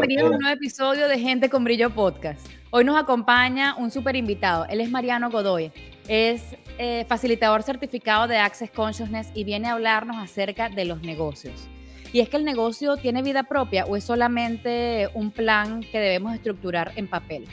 [0.00, 2.46] Bienvenidos a un nuevo episodio de Gente con Brillo Podcast.
[2.70, 4.64] Hoy nos acompaña un super invitado.
[4.70, 5.72] Él es Mariano Godoy.
[6.08, 11.68] Es eh, facilitador certificado de Access Consciousness y viene a hablarnos acerca de los negocios.
[12.14, 16.34] Y es que el negocio tiene vida propia o es solamente un plan que debemos
[16.34, 17.44] estructurar en papel.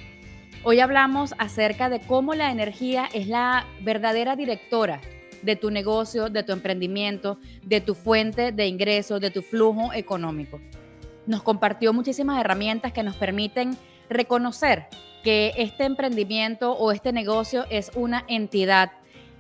[0.64, 5.02] Hoy hablamos acerca de cómo la energía es la verdadera directora
[5.42, 10.62] de tu negocio, de tu emprendimiento, de tu fuente de ingresos, de tu flujo económico
[11.28, 13.78] nos compartió muchísimas herramientas que nos permiten
[14.10, 14.88] reconocer
[15.24, 18.92] que este emprendimiento o este negocio es una entidad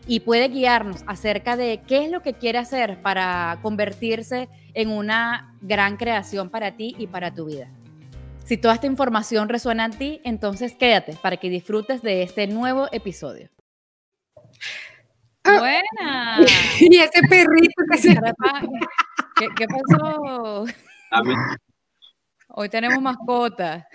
[0.06, 5.56] y puede guiarnos acerca de qué es lo que quiere hacer para convertirse en una
[5.61, 7.70] gran creación para ti y para tu vida.
[8.45, 12.88] Si toda esta información resuena en ti, entonces quédate para que disfrutes de este nuevo
[12.94, 13.50] episodio.
[15.44, 15.59] Ah.
[15.59, 16.39] Buena.
[16.80, 18.16] Y ese perrito que se...
[19.36, 20.66] ¿Qué, qué pasó?
[22.59, 23.88] Hoy tenemos mascota.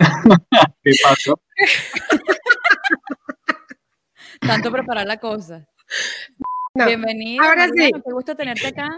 [0.82, 1.40] ¿Qué pasó?
[4.40, 5.64] Tanto preparar la cosa.
[6.74, 6.86] No.
[6.86, 7.44] Bienvenido.
[7.44, 7.92] Ahora sí.
[7.92, 8.88] Qué gusto tenerte acá.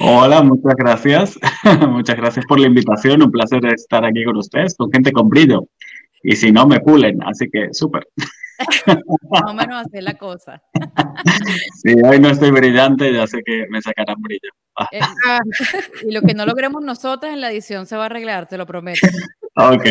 [0.00, 1.38] Hola, muchas gracias.
[1.88, 3.22] muchas gracias por la invitación.
[3.22, 5.66] Un placer estar aquí con ustedes, con gente con brillo.
[6.22, 8.06] Y si no, me pulen, así que súper.
[9.30, 10.62] Más o menos así es la cosa.
[11.82, 14.50] Si hoy no estoy brillante, ya sé que me sacarán brillo.
[14.76, 15.00] Ah, Eh,
[16.08, 18.66] y lo que no logremos nosotras en la edición se va a arreglar, te lo
[18.66, 19.06] prometo.
[19.56, 19.84] ok.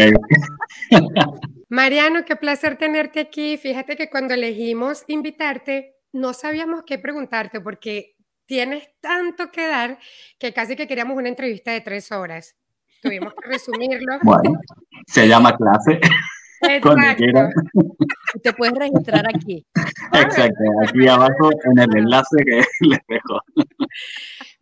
[1.69, 3.57] Mariano, qué placer tenerte aquí.
[3.57, 8.16] Fíjate que cuando elegimos invitarte, no sabíamos qué preguntarte porque
[8.46, 10.00] tienes tanto que dar
[10.40, 12.56] que casi que queríamos una entrevista de tres horas.
[13.01, 14.19] Tuvimos que resumirlo.
[14.24, 14.59] Bueno,
[15.07, 16.00] se llama clase.
[16.81, 17.62] Cuando Exacto.
[18.44, 19.66] Te puedes registrar aquí.
[20.14, 20.64] Exacto.
[20.88, 23.42] Aquí abajo en el enlace que les dejo.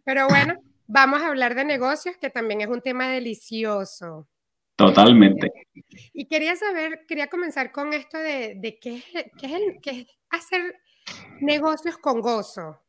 [0.03, 0.53] Pero bueno,
[0.87, 4.27] vamos a hablar de negocios, que también es un tema delicioso.
[4.75, 5.51] Totalmente.
[6.13, 9.03] Y quería saber, quería comenzar con esto de, de qué, es,
[9.39, 10.75] qué es el- qué es hacer
[11.41, 12.79] negocios con gozo,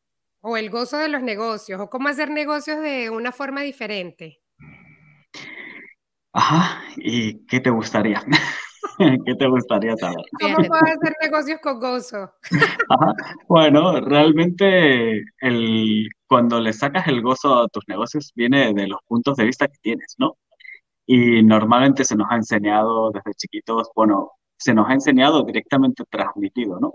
[0.41, 4.39] o el gozo de los negocios, o cómo hacer negocios de una forma diferente.
[6.33, 6.83] Ajá.
[6.97, 8.23] ¿Y qué te gustaría?
[9.25, 10.25] ¿Qué te gustaría saber?
[10.39, 12.31] ¿Cómo puedo hacer negocios con gozo?
[12.89, 13.13] Ajá.
[13.47, 19.37] Bueno, realmente el, cuando le sacas el gozo a tus negocios viene de los puntos
[19.37, 20.37] de vista que tienes, ¿no?
[21.05, 26.79] Y normalmente se nos ha enseñado desde chiquitos, bueno, se nos ha enseñado directamente transmitido,
[26.79, 26.91] ¿no?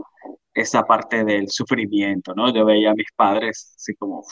[0.52, 2.52] Esa parte del sufrimiento, ¿no?
[2.54, 4.26] Yo veía a mis padres así como uf,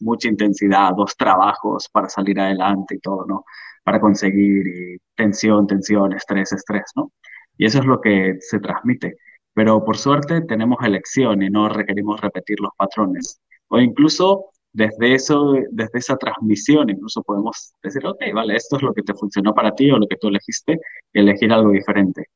[0.00, 3.44] mucha intensidad, dos trabajos para salir adelante y todo, ¿no?
[3.88, 7.12] Para conseguir y tensión, tensión, estrés, estrés, ¿no?
[7.56, 9.16] Y eso es lo que se transmite
[9.58, 13.40] pero por suerte tenemos elección y no requerimos repetir los patrones.
[13.66, 18.94] O incluso desde eso, desde esa transmisión, incluso podemos decir, ok, vale, esto es lo
[18.94, 20.78] que te funcionó para ti o lo que tú elegiste,
[21.12, 22.26] elegir algo diferente.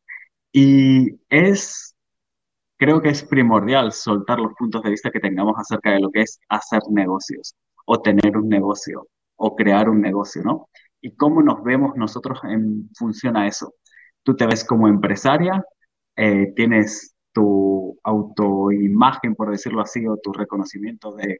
[0.52, 1.94] Y es,
[2.76, 6.22] creo que es primordial soltar los puntos de vista que tengamos acerca de lo que
[6.22, 7.54] es hacer negocios,
[7.86, 10.68] o tener un negocio, o crear un negocio, ¿no?
[11.02, 13.74] Y cómo nos vemos nosotros en función a eso.
[14.22, 15.64] Tú te ves como empresaria,
[16.16, 21.38] eh, tienes tu autoimagen, por decirlo así, o tu reconocimiento de,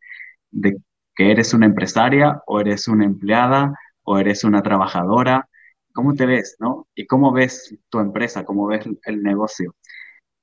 [0.51, 0.77] de
[1.15, 3.75] que eres una empresaria, o eres una empleada,
[4.05, 5.49] o eres una trabajadora.
[5.95, 6.89] ¿Cómo te ves, no?
[6.95, 9.75] Y cómo ves tu empresa, cómo ves el negocio.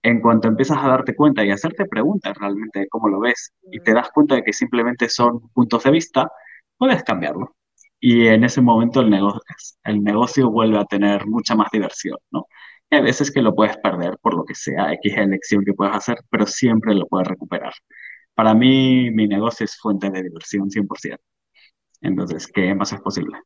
[0.03, 3.53] En cuanto empiezas a darte cuenta y a hacerte preguntas realmente de cómo lo ves,
[3.71, 6.31] y te das cuenta de que simplemente son puntos de vista,
[6.77, 7.55] puedes cambiarlo.
[7.99, 9.41] Y en ese momento el negocio,
[9.83, 12.47] el negocio vuelve a tener mucha más diversión, ¿no?
[12.89, 15.95] Y hay veces que lo puedes perder por lo que sea, X elección que puedas
[15.97, 17.73] hacer, pero siempre lo puedes recuperar.
[18.33, 21.17] Para mí, mi negocio es fuente de diversión 100%.
[22.01, 23.37] Entonces, ¿qué más es posible?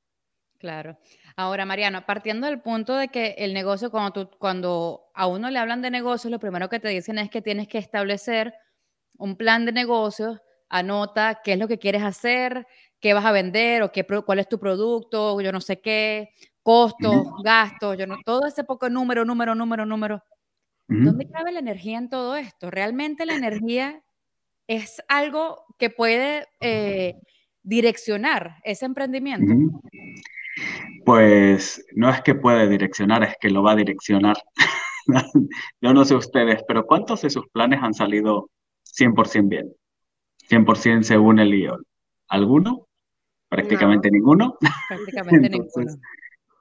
[0.60, 0.98] Claro.
[1.36, 5.60] Ahora, Mariano, partiendo del punto de que el negocio, cuando, tú, cuando a uno le
[5.60, 8.54] hablan de negocios, lo primero que te dicen es que tienes que establecer
[9.18, 10.40] un plan de negocios,
[10.70, 12.66] anota qué es lo que quieres hacer,
[13.04, 16.30] qué vas a vender o qué, cuál es tu producto, yo no sé qué,
[16.64, 20.24] costos, gastos, yo no, todo ese poco número, número, número, número.
[20.88, 22.72] ¿Dónde cabe la energía en todo esto?
[22.72, 24.04] Realmente la energía
[24.68, 27.16] es algo que puede eh,
[27.64, 29.80] direccionar ese emprendimiento?
[31.06, 34.38] Pues no es que puede direccionar, es que lo va a direccionar.
[35.82, 38.50] Yo no sé ustedes, pero ¿cuántos de sus planes han salido
[38.84, 39.74] 100% bien?
[40.50, 41.86] 100% según el IOL.
[42.28, 42.88] ¿Alguno?
[43.54, 44.58] Prácticamente ninguno.
[44.88, 45.92] Prácticamente ninguno.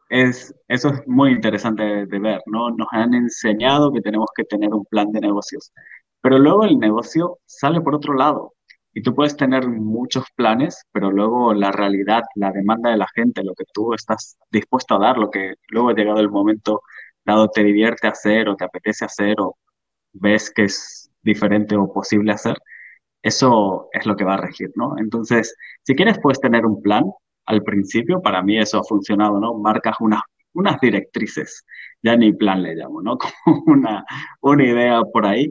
[0.09, 2.71] Es, eso es muy interesante de, ver, ¿no?
[2.71, 5.73] Nos han enseñado que tenemos que tener un plan de negocios,
[6.21, 8.53] pero luego el negocio sale por otro lado.
[8.93, 13.43] Y tú puedes tener muchos planes, pero luego la realidad, la demanda de la gente,
[13.43, 16.83] lo que tú estás dispuesto a dar, lo que luego ha llegado el momento
[17.25, 19.57] dado te divierte hacer o te apetece hacer o
[20.13, 22.59] ves que es diferente o posible hacer,
[23.23, 24.99] eso es lo que va a regir, ¿no?
[24.99, 27.05] Entonces, si quieres, puedes tener un plan
[27.47, 29.55] al principio, para mí eso ha funcionado, ¿no?
[29.55, 30.23] Marcas unas,
[30.55, 31.65] unas directrices,
[32.03, 33.19] ya ni plan le llamo, ¿no?
[33.45, 34.05] Como una,
[34.41, 35.49] una idea por ahí.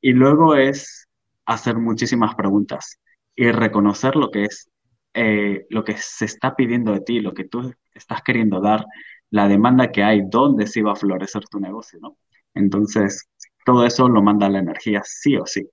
[0.00, 1.08] Y luego es
[1.46, 3.00] hacer muchísimas preguntas
[3.36, 4.70] y reconocer lo que es,
[5.14, 8.84] eh, lo que se está pidiendo de ti, lo que tú estás queriendo dar,
[9.30, 12.16] la demanda que hay, dónde sí va a florecer tu negocio, ¿no?
[12.54, 13.28] Entonces,
[13.64, 15.68] todo eso lo manda la energía sí o sí.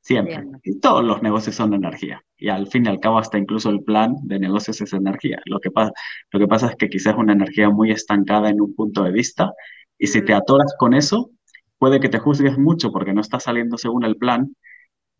[0.00, 0.44] Siempre.
[0.62, 2.22] Y todos los negocios son energía.
[2.36, 5.40] Y al fin y al cabo, hasta incluso el plan de negocios es energía.
[5.44, 5.92] Lo que, pasa,
[6.32, 9.52] lo que pasa es que quizás una energía muy estancada en un punto de vista.
[9.98, 11.30] Y si te atoras con eso,
[11.78, 14.54] puede que te juzgues mucho porque no está saliendo según el plan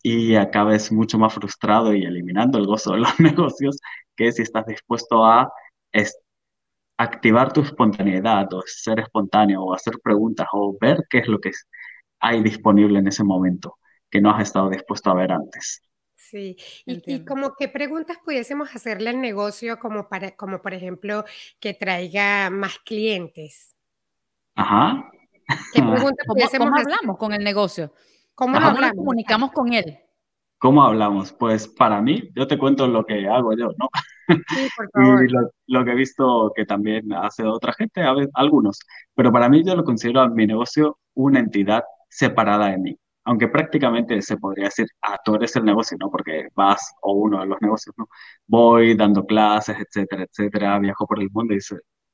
[0.02, 3.78] y acabes mucho más frustrado y eliminando el gozo de los negocios
[4.16, 5.52] que si estás dispuesto a
[6.98, 11.50] activar tu espontaneidad o ser espontáneo o hacer preguntas o ver qué es lo que
[12.20, 13.78] hay disponible en ese momento
[14.10, 15.82] que no has estado dispuesto a ver antes.
[16.30, 21.24] Sí, y, como qué preguntas pudiésemos hacerle al negocio como para, como por ejemplo,
[21.58, 23.74] que traiga más clientes.
[24.54, 25.10] Ajá.
[25.72, 26.26] ¿Qué preguntas
[26.56, 27.92] ¿Cómo, hablamos con el negocio?
[28.34, 28.96] ¿Cómo, hablamos?
[28.96, 29.98] comunicamos con él?
[30.58, 31.32] ¿Cómo hablamos?
[31.32, 33.88] Pues para mí, yo te cuento lo que hago yo, ¿no?
[34.28, 35.24] Sí, por favor.
[35.24, 35.32] y
[35.66, 38.78] lo, que he visto que también hace otra gente, a veces, algunos.
[39.14, 42.98] Pero para mí yo lo considero a mi negocio una entidad separada de mí.
[43.24, 46.10] Aunque prácticamente se podría decir, ah, tú eres el negocio, ¿no?
[46.10, 48.08] Porque vas, o uno de los negocios, ¿no?
[48.46, 51.58] Voy dando clases, etcétera, etcétera, viajo por el mundo y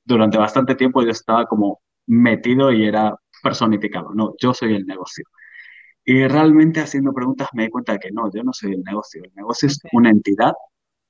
[0.04, 5.24] durante bastante tiempo yo estaba como metido y era personificado, no, yo soy el negocio.
[6.04, 9.22] Y realmente haciendo preguntas me di cuenta de que no, yo no soy el negocio.
[9.24, 10.52] El negocio es una entidad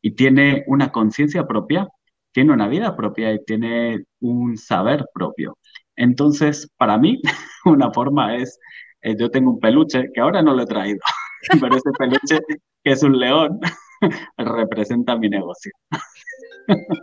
[0.02, 1.88] y tiene una conciencia propia,
[2.32, 5.58] tiene una vida propia y tiene un saber propio.
[5.96, 7.20] Entonces, para mí,
[7.66, 8.58] una forma es,
[9.06, 10.98] eh, yo tengo un peluche que ahora no lo he traído,
[11.60, 12.40] pero ese peluche,
[12.82, 13.60] que es un león,
[14.36, 15.70] representa mi negocio.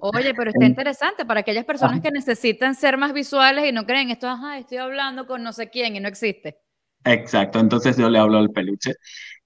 [0.02, 4.10] Oye, pero está interesante para aquellas personas que necesitan ser más visuales y no creen
[4.10, 6.58] esto, ajá, estoy hablando con no sé quién y no existe.
[7.06, 8.96] Exacto, entonces yo le hablo al peluche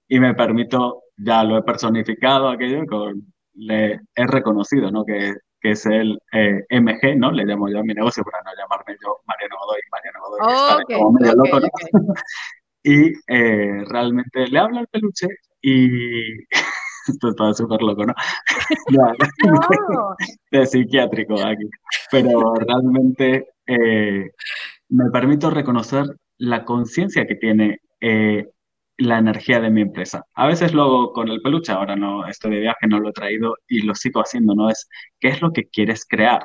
[0.08, 5.04] y me permito, ya lo he personificado aquello, con, le he reconocido, ¿no?
[5.04, 7.30] Que, que es el eh, MG, ¿no?
[7.32, 10.96] Le llamo yo a mi negocio para no llamarme yo Mariano Godoy, Mariano Godoy, okay,
[10.96, 11.68] como medio loco, ¿no?
[12.82, 15.28] y eh, realmente le hablo al peluche
[15.60, 16.44] y
[17.08, 18.14] esto está súper loco, ¿no?
[18.90, 20.16] no.
[20.50, 21.68] de psiquiátrico aquí.
[22.10, 24.30] Pero realmente eh,
[24.88, 26.04] me permito reconocer
[26.38, 28.48] la conciencia que tiene eh,
[28.98, 30.24] la energía de mi empresa.
[30.34, 33.12] A veces lo hago con el peluche, ahora no estoy de viaje, no lo he
[33.12, 34.70] traído y lo sigo haciendo, ¿no?
[34.70, 34.88] Es
[35.20, 36.42] qué es lo que quieres crear,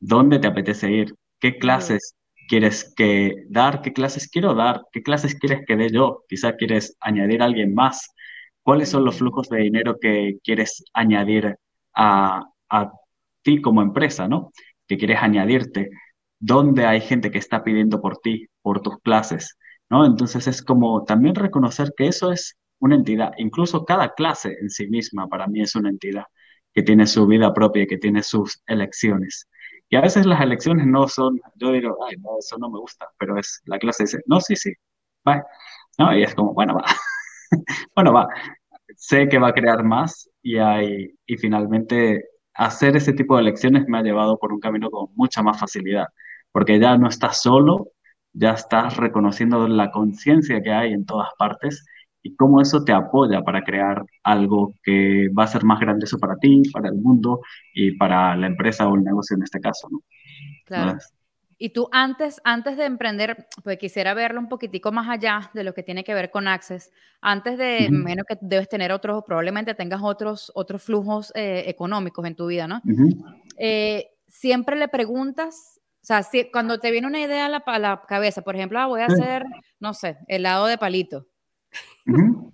[0.00, 2.16] dónde te apetece ir, qué clases
[2.48, 6.96] quieres que dar, qué clases quiero dar, qué clases quieres que dé yo, quizá quieres
[7.00, 8.08] añadir a alguien más,
[8.62, 11.56] cuáles son los flujos de dinero que quieres añadir
[11.94, 12.92] a, a
[13.42, 14.52] ti como empresa, ¿no?
[14.86, 15.90] Que quieres añadirte
[16.38, 19.56] dónde hay gente que está pidiendo por ti, por tus clases,
[19.90, 20.06] ¿no?
[20.06, 24.88] Entonces es como también reconocer que eso es una entidad, incluso cada clase en sí
[24.88, 26.24] misma para mí es una entidad
[26.72, 29.48] que tiene su vida propia, que tiene sus elecciones.
[29.88, 33.08] Y a veces las elecciones no son, yo digo, ay, no, eso no me gusta,
[33.18, 34.72] pero es, la clase dice, no, sí, sí,
[35.26, 35.44] va,
[35.98, 36.16] ¿no?
[36.16, 36.84] Y es como, bueno, va,
[37.94, 38.28] bueno, va,
[38.96, 43.86] sé que va a crear más y hay, y finalmente hacer ese tipo de elecciones
[43.88, 46.06] me ha llevado por un camino con mucha más facilidad
[46.52, 47.88] porque ya no estás solo,
[48.32, 51.84] ya estás reconociendo la conciencia que hay en todas partes
[52.22, 56.36] y cómo eso te apoya para crear algo que va a ser más grandioso para
[56.36, 57.40] ti, para el mundo
[57.74, 60.00] y para la empresa o el negocio en este caso, ¿no?
[60.66, 60.98] Claro.
[61.58, 65.74] y tú antes, antes de emprender, pues quisiera verlo un poquitico más allá de lo
[65.74, 66.92] que tiene que ver con Access.
[67.20, 72.36] Antes de, menos que debes tener otros, probablemente tengas otros, otros flujos eh, económicos en
[72.36, 72.80] tu vida, ¿no?
[73.58, 78.42] Eh, siempre le preguntas o sea, si, cuando te viene una idea a la, cabeza,
[78.42, 79.44] por ejemplo, ah, voy a hacer,
[79.80, 81.26] no sé, helado de palito.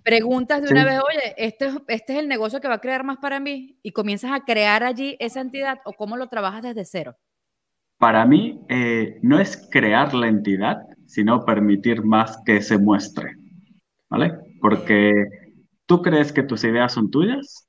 [0.03, 3.17] Preguntas de una vez, oye, este, este es el negocio que va a crear más
[3.17, 7.15] para mí y comienzas a crear allí esa entidad o cómo lo trabajas desde cero.
[7.97, 10.77] Para mí eh, no es crear la entidad,
[11.07, 13.33] sino permitir más que se muestre,
[14.09, 14.33] ¿vale?
[14.61, 15.13] Porque
[15.85, 17.67] tú crees que tus ideas son tuyas.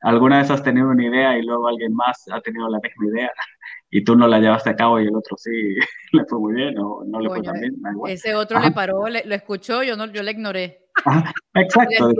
[0.00, 3.30] ¿Alguna vez has tenido una idea y luego alguien más ha tenido la misma idea?
[3.90, 5.50] Y tú no la llevaste a cabo y el otro sí
[6.12, 7.74] le fue muy bien o no le fue tan bien.
[8.08, 10.88] Ese otro le paró, lo escuchó, yo, no, yo le ignoré.
[11.54, 12.10] exacto.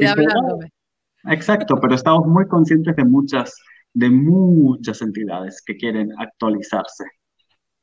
[1.25, 3.57] exacto, pero estamos muy conscientes de muchas,
[3.93, 7.05] de muchas entidades que quieren actualizarse.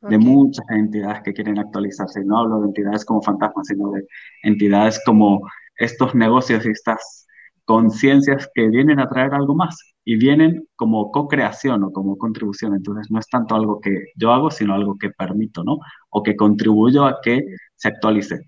[0.02, 2.24] De muchas entidades que quieren actualizarse.
[2.24, 4.04] No hablo de entidades como fantasmas, sino de
[4.42, 7.28] entidades como estos negocios y estas
[7.72, 12.76] conciencias que vienen a traer algo más y vienen como co-creación o como contribución.
[12.76, 15.78] Entonces no es tanto algo que yo hago, sino algo que permito, ¿no?
[16.10, 17.46] O que contribuyo a que
[17.78, 18.42] se actualice.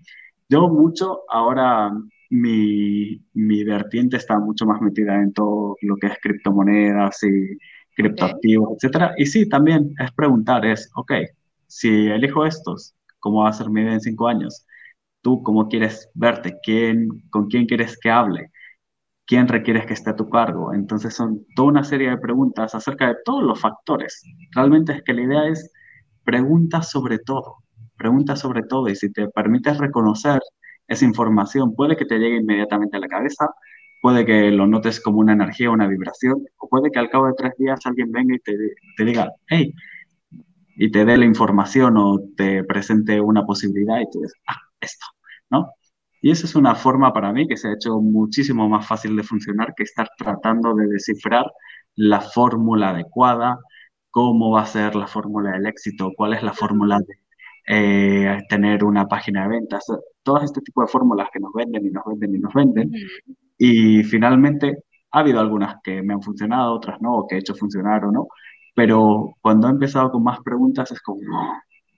[0.46, 1.90] Yo mucho, ahora
[2.28, 7.56] mi, mi vertiente está mucho más metida en todo lo que es criptomonedas y
[7.96, 9.14] criptoactivos, etcétera.
[9.16, 11.12] Y sí, también es preguntar, es, ok,
[11.66, 14.66] si elijo estos, ¿cómo va a ser mi vida en cinco años?
[15.22, 16.58] ¿Tú cómo quieres verte?
[16.62, 18.50] ¿Quién, ¿Con quién quieres que hable?
[19.26, 20.74] Quién requieres que esté a tu cargo.
[20.74, 24.22] Entonces son toda una serie de preguntas acerca de todos los factores.
[24.52, 25.72] Realmente es que la idea es
[26.24, 27.56] pregunta sobre todo,
[27.96, 30.40] pregunta sobre todo y si te permites reconocer
[30.88, 33.48] esa información, puede que te llegue inmediatamente a la cabeza,
[34.02, 37.34] puede que lo notes como una energía, una vibración, o puede que al cabo de
[37.36, 38.54] tres días alguien venga y te,
[38.96, 39.74] te diga, hey,
[40.76, 45.06] y te dé la información o te presente una posibilidad y tú dices, ah, esto,
[45.50, 45.72] ¿no?
[46.24, 49.22] Y esa es una forma para mí que se ha hecho muchísimo más fácil de
[49.22, 51.44] funcionar que estar tratando de descifrar
[51.96, 53.58] la fórmula adecuada,
[54.08, 57.18] cómo va a ser la fórmula del éxito, cuál es la fórmula de
[57.66, 59.84] eh, tener una página de ventas,
[60.22, 62.90] todas este tipo de fórmulas que nos venden y nos venden y nos venden.
[63.58, 64.78] Y finalmente
[65.10, 68.10] ha habido algunas que me han funcionado, otras no, o que he hecho funcionar o
[68.10, 68.28] no,
[68.74, 71.20] pero cuando he empezado con más preguntas es como,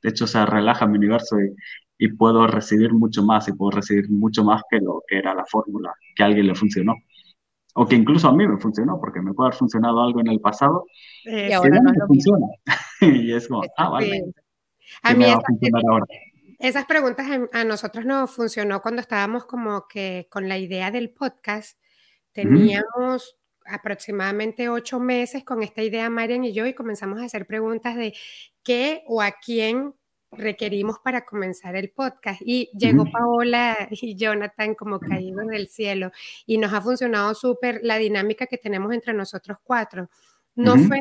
[0.03, 1.55] de hecho se relaja mi universo y,
[1.99, 5.45] y puedo recibir mucho más y puedo recibir mucho más que lo que era la
[5.47, 6.95] fórmula que a alguien le funcionó.
[7.75, 10.41] O que incluso a mí me funcionó, porque me puede haber funcionado algo en el
[10.41, 10.87] pasado
[11.25, 12.47] y ahora no, funciona.
[13.01, 14.25] y es como, ah, vale.
[15.03, 15.27] A mí
[16.59, 21.79] esas preguntas a, nosotros nos funcionó cuando estábamos como que con la idea del podcast.
[22.33, 23.37] Teníamos
[23.67, 28.15] aproximadamente ocho meses con esta idea, Marian y yo, y comenzamos a hacer preguntas de
[28.63, 29.95] qué o a quién
[30.33, 32.41] requerimos para comenzar el podcast.
[32.45, 36.11] Y llegó Paola y Jonathan como caídos del cielo
[36.47, 40.11] y nos ha funcionado súper la dinámica que tenemos entre nosotros cuatro.
[40.55, 41.01] No fue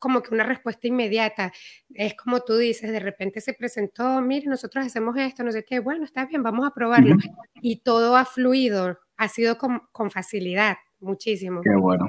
[0.00, 1.52] como que una respuesta inmediata.
[1.94, 5.78] Es como tú dices, de repente se presentó, mire, nosotros hacemos esto, no sé qué,
[5.78, 7.16] bueno, está bien, vamos a probarlo.
[7.60, 11.60] Y todo ha fluido, ha sido con, con facilidad, muchísimo.
[11.62, 12.06] Qué bueno.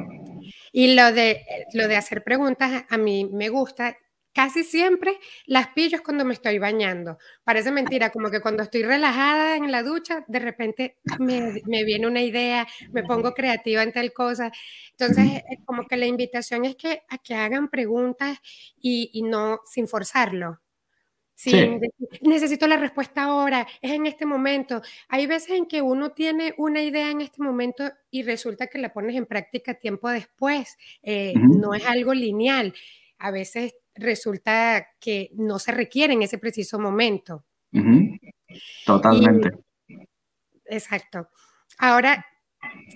[0.71, 3.95] Y lo de, lo de hacer preguntas a mí me gusta
[4.33, 7.17] Casi siempre las pillo cuando me estoy bañando.
[7.43, 11.51] Parece mentira, como que cuando estoy relajada en la ducha, de repente me,
[11.85, 14.51] viene una idea, me pongo creativa en tal cosa.
[14.91, 18.39] Entonces, como que la invitación es que a que hagan preguntas
[18.79, 20.61] y, no sin forzarlo.
[21.35, 21.81] Sin
[22.21, 24.81] necesito la respuesta ahora, es en este momento.
[25.09, 28.93] Hay veces en que uno tiene una idea en este momento y resulta que la
[28.93, 30.77] pones en práctica tiempo después.
[31.01, 32.73] Eh, no es algo lineal.
[33.17, 37.45] A veces resulta que no se requiere en ese preciso momento.
[38.85, 39.51] Totalmente.
[40.65, 41.29] exacto.
[41.77, 42.25] Ahora,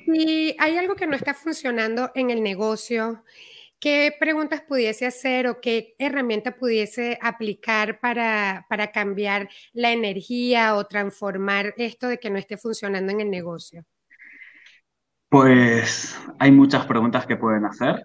[0.06, 3.24] si hay algo que no está funcionando en el negocio,
[3.80, 10.86] ¿qué preguntas pudiese hacer o qué herramienta pudiese aplicar para, para cambiar la energía o
[10.86, 13.86] transformar esto de que no esté funcionando en el negocio?
[15.30, 18.04] Pues hay muchas preguntas que pueden hacer.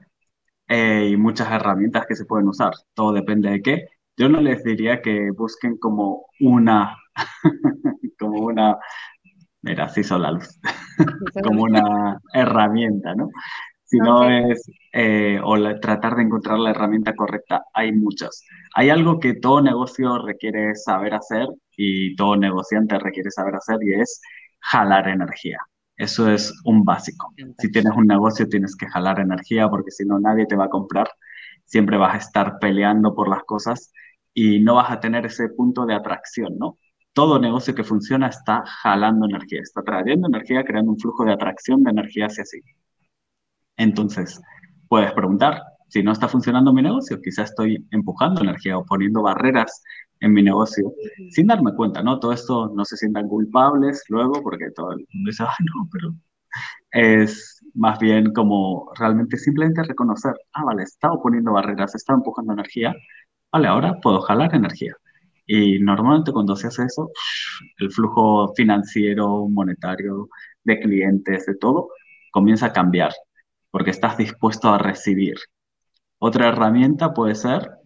[0.72, 2.72] Eh, y muchas herramientas que se pueden usar.
[2.94, 3.88] Todo depende de qué.
[4.16, 6.96] Yo no les diría que busquen como una,
[8.20, 8.78] como una,
[9.62, 10.60] mira, sí son la luz,
[11.42, 13.30] como una herramienta, ¿no?
[13.84, 18.44] Si no es, eh, o tratar de encontrar la herramienta correcta, hay muchas.
[18.76, 24.00] Hay algo que todo negocio requiere saber hacer y todo negociante requiere saber hacer y
[24.00, 24.20] es
[24.60, 25.58] jalar energía.
[26.00, 27.34] Eso es un básico.
[27.58, 30.70] Si tienes un negocio tienes que jalar energía porque si no nadie te va a
[30.70, 31.10] comprar.
[31.66, 33.92] Siempre vas a estar peleando por las cosas
[34.32, 36.78] y no vas a tener ese punto de atracción, ¿no?
[37.12, 41.84] Todo negocio que funciona está jalando energía, está trayendo energía, creando un flujo de atracción
[41.84, 42.62] de energía hacia sí.
[43.76, 44.40] Entonces,
[44.88, 49.82] puedes preguntar, si no está funcionando mi negocio, quizás estoy empujando energía o poniendo barreras
[50.20, 50.92] en mi negocio,
[51.30, 52.20] sin darme cuenta, ¿no?
[52.20, 56.14] Todo esto no se sientan culpables luego, porque todo el mundo dice, ay, no, pero
[56.92, 62.94] es más bien como realmente simplemente reconocer, ah, vale, estado poniendo barreras, estado empujando energía,
[63.52, 64.94] vale, ahora puedo jalar energía.
[65.46, 67.10] Y normalmente cuando se hace eso,
[67.78, 70.28] el flujo financiero, monetario,
[70.64, 71.88] de clientes, de todo,
[72.30, 73.12] comienza a cambiar,
[73.70, 75.36] porque estás dispuesto a recibir.
[76.18, 77.79] Otra herramienta puede ser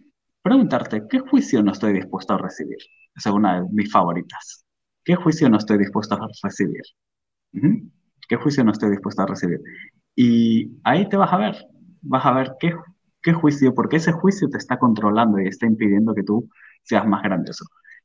[0.44, 2.76] preguntarte, ¿qué juicio no estoy dispuesto a recibir?
[3.16, 4.66] Esa es una de mis favoritas.
[5.02, 6.82] ¿Qué juicio no estoy dispuesto a recibir?
[8.28, 9.60] ¿Qué juicio no estoy dispuesto a recibir?
[10.14, 11.66] Y ahí te vas a ver,
[12.02, 12.74] vas a ver qué,
[13.22, 16.50] qué juicio, porque ese juicio te está controlando y está impidiendo que tú
[16.82, 17.64] seas más grandioso.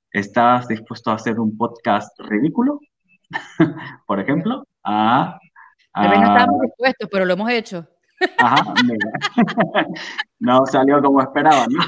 [0.09, 2.79] ¿Estás dispuesto a hacer un podcast ridículo?
[4.07, 5.37] Por ejemplo, a...
[5.93, 7.85] Vez no estábamos dispuestos, pero lo hemos hecho.
[8.37, 8.73] Ajá,
[10.39, 11.83] No salió como esperaban, ¿no?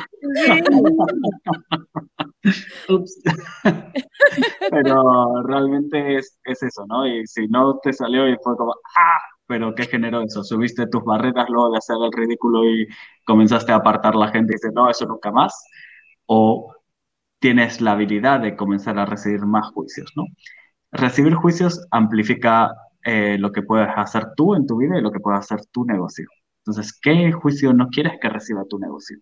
[2.90, 3.22] Ups.
[4.72, 7.08] Pero realmente es, es, eso, ¿no?
[7.08, 9.20] Y si no te salió y fue como, ¡ah!
[9.48, 10.44] Pero ¿qué generó eso?
[10.44, 12.88] Subiste tus barreras luego de hacer el ridículo y
[13.26, 15.54] comenzaste a apartar la gente y dices, no, eso nunca más.
[16.26, 16.74] O
[17.40, 20.26] tienes la habilidad de comenzar a recibir más juicios, ¿no?
[20.92, 22.72] Recibir juicios amplifica
[23.04, 25.86] eh, lo que puedes hacer tú en tu vida y lo que puede hacer tu
[25.86, 26.28] negocio.
[26.60, 29.18] Entonces, ¿qué juicio no quieres que reciba tu negocio?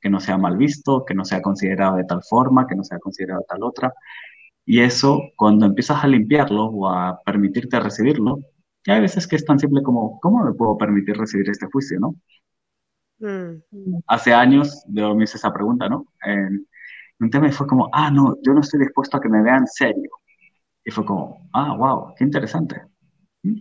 [0.00, 2.98] Que no sea mal visto, que no sea considerado de tal forma, que no sea
[2.98, 3.92] considerado de tal otra.
[4.64, 8.38] Y eso, cuando empiezas a limpiarlo o a permitirte recibirlo,
[8.86, 11.98] ya hay veces que es tan simple como, ¿cómo me puedo permitir recibir este juicio,
[12.00, 12.14] no?
[13.18, 13.62] Mm.
[14.06, 16.06] Hace años yo me hice esa pregunta, ¿no?
[16.24, 16.66] En,
[17.20, 20.10] un tema fue como, ah, no, yo no estoy dispuesto a que me vean serio.
[20.84, 22.82] Y fue como, ah, wow, qué interesante.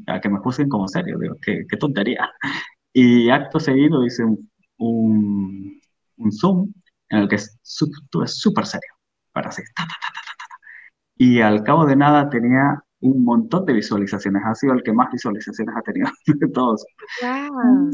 [0.07, 2.29] A que me juzguen como serio, digo, qué, qué tontería.
[2.95, 6.71] Y acto seguido hice un, un, Zoom
[7.09, 8.93] en el que estuve súper serio,
[9.31, 9.63] para así,
[11.17, 15.11] y al cabo de nada tenía un montón de visualizaciones, ha sido el que más
[15.11, 16.85] visualizaciones ha tenido de todos.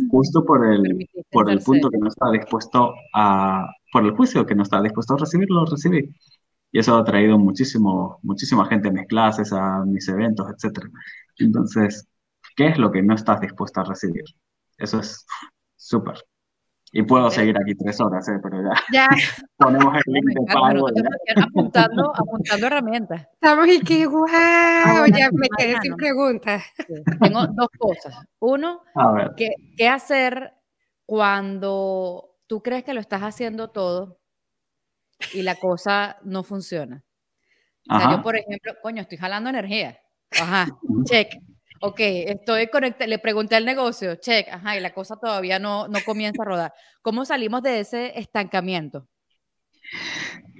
[0.09, 4.55] Justo por el, por el punto que no estaba dispuesto a, por el juicio que
[4.55, 6.13] no estaba dispuesto a recibirlo, recibí.
[6.71, 10.85] Y eso ha traído muchísimo, muchísima gente a mis clases, a mis eventos, etc.
[11.39, 12.07] Entonces,
[12.55, 14.23] ¿qué es lo que no estás dispuesto a recibir?
[14.77, 15.25] Eso es
[15.75, 16.15] súper.
[16.91, 18.39] Y puedo seguir aquí tres horas, ¿eh?
[18.41, 19.07] pero ya, ya.
[19.57, 20.87] ponemos el link de pago.
[21.37, 23.27] Apuntando, apuntando herramientas.
[23.33, 26.63] Estamos y qué guau, ya me quedé sin preguntas.
[27.21, 28.15] Tengo dos cosas.
[28.39, 28.81] Uno,
[29.37, 30.53] ¿qué, ¿qué hacer
[31.05, 34.19] cuando tú crees que lo estás haciendo todo
[35.33, 37.03] y la cosa no funciona?
[37.91, 39.99] O sea, yo, por ejemplo, coño, estoy jalando energía.
[40.31, 40.67] Ajá,
[41.05, 41.33] check
[41.81, 45.99] ok, estoy conectada, le pregunté al negocio, check, ajá, y la cosa todavía no, no
[46.05, 46.73] comienza a rodar.
[47.01, 49.07] ¿Cómo salimos de ese estancamiento?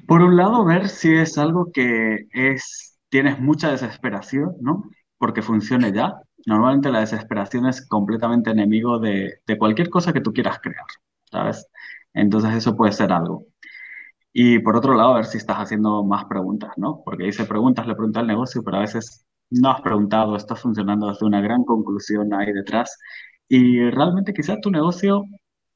[0.08, 4.84] Por un lado, ver si es algo que es, tienes mucha desesperación, ¿no?
[5.18, 6.14] Porque funcione ya.
[6.46, 10.86] Normalmente la desesperación es completamente enemigo de, de cualquier cosa que tú quieras crear,
[11.30, 11.68] ¿sabes?
[12.14, 13.46] Entonces eso puede ser algo.
[14.34, 17.02] Y por otro lado, ver si estás haciendo más preguntas, ¿no?
[17.04, 21.08] Porque hice preguntas, le pregunté al negocio, pero a veces no has preguntado, está funcionando
[21.10, 22.98] desde una gran conclusión ahí detrás.
[23.48, 25.24] Y realmente quizás tu negocio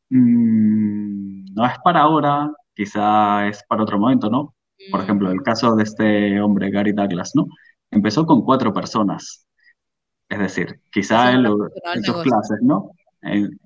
[0.09, 4.55] mm, no es para ahora, quizá es para otro momento, ¿no?
[4.91, 5.03] Por mm.
[5.03, 7.45] ejemplo, el caso de este hombre, Gary Douglas, ¿no?
[7.91, 9.47] Empezó con cuatro personas.
[10.29, 11.45] Es decir, quizá él
[11.95, 12.91] en sus clases, ¿no?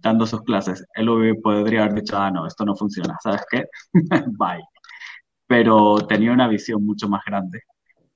[0.04, 1.08] dando sus clases, él
[1.42, 3.66] podría haber dicho, ah, no, esto no funciona, ¿sabes qué?
[4.38, 4.64] Bye.
[5.48, 7.62] Pero tenía una visión mucho más grande.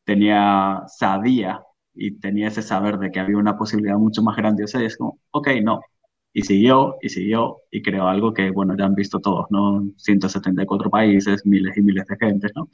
[0.04, 1.62] Tenía, sabía
[1.94, 5.20] y tenía ese saber de que había una posibilidad mucho más grandiosa y es como,
[5.32, 5.82] ok, no.
[6.34, 9.84] Y siguió, y siguió, y creó algo que, bueno, ya han visto todos, ¿no?
[9.98, 12.70] 174 países, miles y miles de gente, ¿no?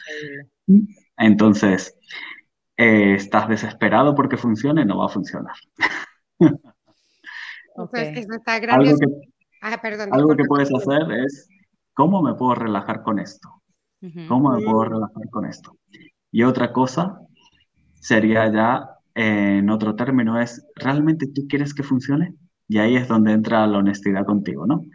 [1.18, 1.98] Entonces,
[2.78, 4.86] eh, ¿estás desesperado porque funcione?
[4.86, 5.56] No va a funcionar.
[7.80, 8.08] Okay.
[8.18, 9.06] está algo que,
[9.62, 11.48] ah, perdón, algo que puedes hacer es,
[11.94, 13.62] ¿cómo me puedo relajar con esto?
[14.28, 15.78] ¿Cómo me puedo relajar con esto?
[16.32, 17.20] Y otra cosa
[18.00, 22.36] sería ya en otro término, es, ¿realmente tú quieres que funcione?
[22.68, 24.86] Y ahí es donde entra la honestidad contigo, ¿no?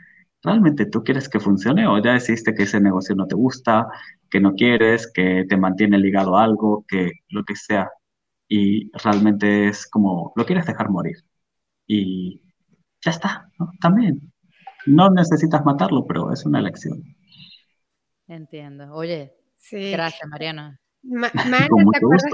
[0.44, 3.88] ¿Realmente tú quieres que funcione o ya deciste que ese negocio no te gusta,
[4.30, 7.90] que no quieres, que te mantiene ligado a algo, que lo que sea?
[8.48, 11.16] Y realmente es como, lo quieres dejar morir.
[11.88, 12.42] Y
[13.04, 13.72] ya está, ¿no?
[13.80, 14.32] También.
[14.86, 17.02] No necesitas matarlo, pero es una elección.
[18.28, 18.94] Entiendo.
[18.94, 19.90] Oye, sí.
[19.90, 20.78] gracias, Mariana.
[21.02, 22.24] Ma ¿te acuerdas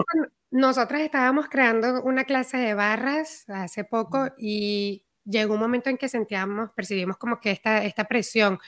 [0.58, 6.08] nosotras estábamos creando una clase de barras hace poco y llegó un momento en que
[6.08, 8.58] sentíamos, percibimos como que esta, esta presión,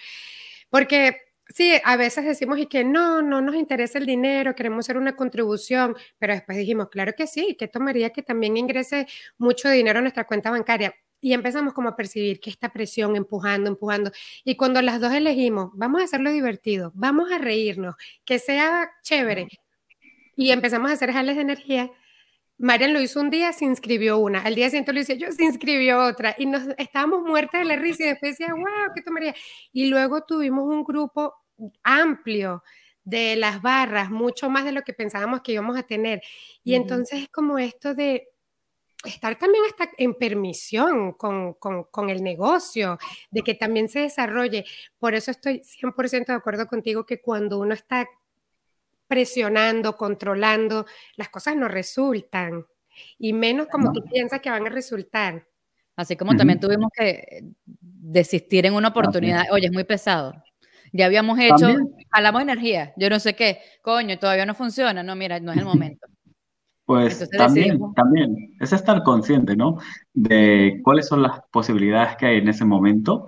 [0.70, 1.16] porque
[1.52, 5.16] Sí, a veces decimos y que no, no nos interesa el dinero, queremos hacer una
[5.16, 10.02] contribución, pero después dijimos, claro que sí, que tomaría que también ingrese mucho dinero a
[10.02, 10.94] nuestra cuenta bancaria.
[11.20, 14.12] Y empezamos como a percibir que esta presión empujando, empujando.
[14.44, 19.48] Y cuando las dos elegimos, vamos a hacerlo divertido, vamos a reírnos, que sea chévere.
[20.40, 21.90] Y empezamos a hacer jales de energía.
[22.56, 24.40] Marian lo hizo un día, se inscribió una.
[24.40, 26.34] Al día siguiente lo hice yo, se inscribió otra.
[26.38, 29.34] Y nos estábamos muertas de la risa y después decía, wow, ¿qué tomaría?
[29.70, 31.34] Y luego tuvimos un grupo
[31.82, 32.62] amplio
[33.04, 36.22] de las barras, mucho más de lo que pensábamos que íbamos a tener.
[36.64, 38.28] Y entonces es como esto de
[39.04, 42.96] estar también hasta en permisión con, con, el negocio,
[43.30, 44.64] de que también se desarrolle.
[44.98, 48.08] Por eso estoy 100% de acuerdo contigo que cuando uno está
[49.10, 52.64] presionando, controlando, las cosas no resultan.
[53.18, 55.44] Y menos como tú piensas que van a resultar.
[55.96, 59.46] Así como también tuvimos que desistir en una oportunidad.
[59.50, 60.32] Oye, es muy pesado.
[60.92, 61.76] Ya habíamos hecho,
[62.12, 65.58] hablamos de energía, yo no sé qué, coño, todavía no funciona, no, mira, no es
[65.58, 66.06] el momento.
[66.84, 69.78] Pues también, también, es estar consciente, ¿no?
[70.12, 73.26] De cuáles son las posibilidades que hay en ese momento,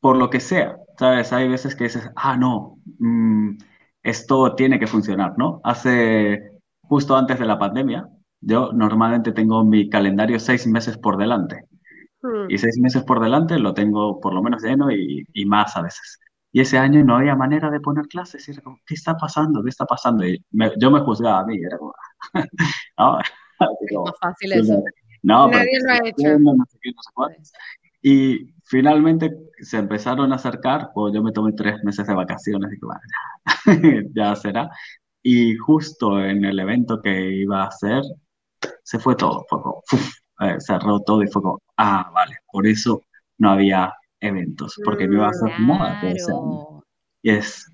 [0.00, 1.32] por lo que sea, ¿sabes?
[1.32, 3.58] Hay veces que dices, ah, no, mm,
[4.06, 5.60] esto tiene que funcionar, ¿no?
[5.64, 8.08] Hace, justo antes de la pandemia,
[8.40, 11.64] yo normalmente tengo mi calendario seis meses por delante.
[12.22, 12.48] Hmm.
[12.48, 15.82] Y seis meses por delante lo tengo por lo menos lleno y, y más a
[15.82, 16.20] veces.
[16.52, 18.48] Y ese año no había manera de poner clases.
[18.48, 19.62] Y era como, ¿qué está pasando?
[19.62, 20.24] ¿Qué está pasando?
[20.24, 20.42] Y
[20.78, 21.58] yo me juzgaba a mí.
[21.58, 21.92] Era como,
[22.98, 24.82] no, es más fácil eso.
[25.22, 26.38] No, Nadie lo ha hecho.
[26.38, 27.52] No sé qué, no sé
[28.02, 32.78] y finalmente se empezaron a acercar, pues yo me tomé tres meses de vacaciones y
[32.84, 33.00] bueno,
[33.66, 34.70] ya, ya será.
[35.22, 38.02] Y justo en el evento que iba a hacer,
[38.82, 39.82] se fue todo, fue como,
[40.40, 43.02] eh, cerró todo y fue como, ah, vale, por eso
[43.38, 46.00] no había eventos, porque no iba a ser moda
[47.22, 47.66] Y es,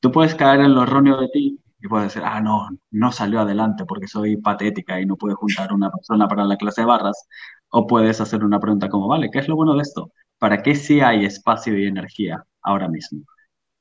[0.00, 3.40] tú puedes caer en lo erróneo de ti y puedes decir, ah, no, no salió
[3.40, 7.26] adelante porque soy patética y no pude juntar una persona para la clase de barras.
[7.70, 10.12] O puedes hacer una pregunta como, vale, ¿qué es lo bueno de esto?
[10.38, 13.24] ¿Para qué sí hay espacio y energía ahora mismo?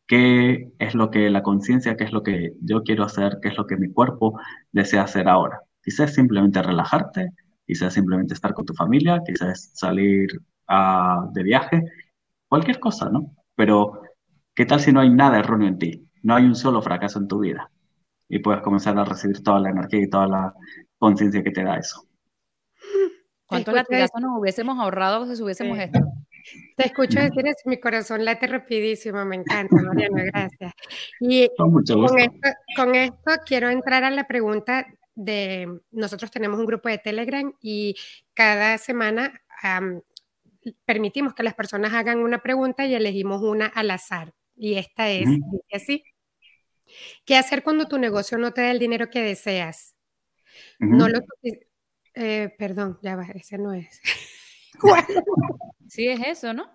[0.08, 3.58] ¿Qué es lo que la conciencia, qué es lo que yo quiero hacer, qué es
[3.58, 4.40] lo que mi cuerpo
[4.72, 5.62] desea hacer ahora?
[5.84, 7.34] Quizás simplemente relajarte,
[7.66, 10.30] quizás simplemente estar con tu familia, quizás salir
[10.68, 11.84] ah, de viaje,
[12.48, 13.36] cualquier cosa, ¿no?
[13.56, 14.02] Pero,
[14.56, 16.08] ¿qué tal si no hay nada erróneo en ti?
[16.24, 17.70] No hay un solo fracaso en tu vida.
[18.30, 20.54] Y puedes comenzar a recibir toda la energía y toda la
[20.98, 22.08] conciencia que te da eso.
[23.46, 26.00] ¿Cuántos latigazos nos hubiésemos ahorrado si hubiésemos esto?
[26.76, 30.74] Te escucho decir eso, mi corazón late rapidísimo, me encanta, Mariana, gracias.
[31.20, 36.90] Y con, esto, con, esto, quiero entrar a la pregunta de, nosotros tenemos un grupo
[36.90, 37.96] de Telegram y
[38.34, 39.42] cada semana
[40.86, 44.34] permitimos que las personas hagan una pregunta y elegimos una al azar.
[44.56, 46.04] Y esta es, dice así,
[47.26, 49.96] ¿qué hacer cuando tu negocio no te da el dinero que deseas?
[50.80, 51.20] No lo...
[52.20, 54.02] Eh, perdón, ya va, ese no es.
[55.88, 56.70] sí, es eso, ¿no?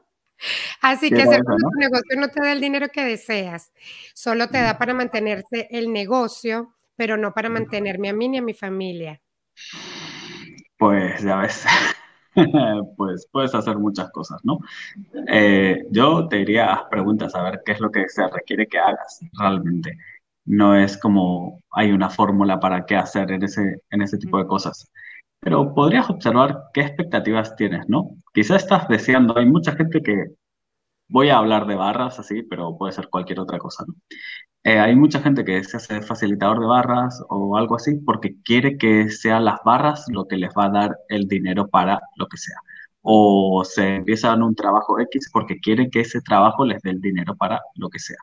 [0.80, 3.72] Así que hacer cuando tu negocio no te da el dinero que deseas,
[4.14, 8.42] solo te da para mantenerse el negocio, pero no para mantenerme a mí ni a
[8.42, 9.20] mi familia.
[10.76, 11.64] Pues ya ves.
[12.96, 14.58] pues puedes hacer muchas cosas, ¿no?
[15.28, 18.78] Eh, yo te diría, haz preguntas a ver qué es lo que se requiere que
[18.78, 19.96] hagas realmente.
[20.44, 24.46] No es como hay una fórmula para qué hacer en ese, en ese tipo de
[24.46, 24.90] cosas.
[25.42, 28.10] Pero podrías observar qué expectativas tienes, ¿no?
[28.32, 30.26] Quizás estás deseando, hay mucha gente que
[31.08, 33.94] voy a hablar de barras así, pero puede ser cualquier otra cosa, ¿no?
[34.64, 38.78] Eh, hay mucha gente que se hace facilitador de barras o algo así porque quiere
[38.78, 42.36] que sean las barras lo que les va a dar el dinero para lo que
[42.38, 42.56] sea.
[43.02, 47.36] O se empiezan un trabajo X porque quieren que ese trabajo les dé el dinero
[47.36, 48.18] para lo que sea.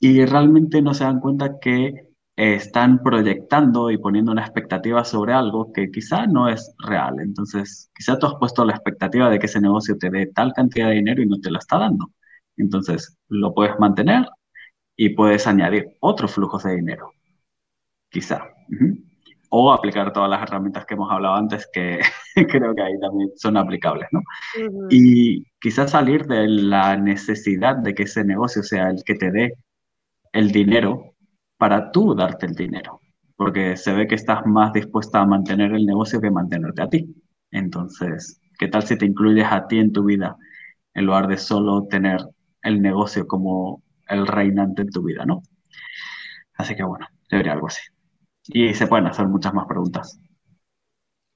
[0.00, 5.72] Y realmente no se dan cuenta que están proyectando y poniendo una expectativa sobre algo
[5.72, 7.20] que quizá no es real.
[7.20, 10.88] Entonces, quizá tú has puesto la expectativa de que ese negocio te dé tal cantidad
[10.88, 12.10] de dinero y no te lo está dando.
[12.56, 14.26] Entonces, lo puedes mantener
[14.96, 17.12] y puedes añadir otros flujos de dinero,
[18.10, 18.42] quizá.
[19.50, 22.00] O aplicar todas las herramientas que hemos hablado antes, que
[22.48, 24.20] creo que ahí también son aplicables, ¿no?
[24.90, 29.54] Y quizás salir de la necesidad de que ese negocio sea el que te dé
[30.32, 31.13] el dinero
[31.56, 33.00] para tú darte el dinero,
[33.36, 37.14] porque se ve que estás más dispuesta a mantener el negocio que mantenerte a ti.
[37.50, 40.36] Entonces, ¿qué tal si te incluyes a ti en tu vida
[40.94, 42.20] en lugar de solo tener
[42.62, 45.42] el negocio como el reinante en tu vida, ¿no?
[46.54, 47.82] Así que bueno, debería algo así.
[48.46, 50.20] Y se pueden hacer muchas más preguntas.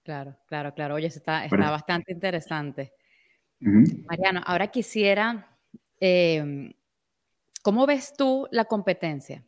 [0.02, 0.94] Claro, claro, claro.
[0.94, 2.92] Oye, está, está bastante interesante.
[3.61, 5.59] Mariano, ahora quisiera
[6.00, 6.72] eh,
[7.62, 9.44] ¿cómo ves tú la competencia?